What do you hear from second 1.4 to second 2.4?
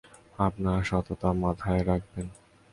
মাথায় রাখবেন।